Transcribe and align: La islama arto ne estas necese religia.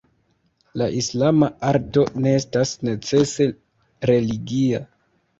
La 0.81 0.85
islama 0.99 1.49
arto 1.71 2.05
ne 2.25 2.31
estas 2.37 2.71
necese 2.89 3.47
religia. 4.11 4.81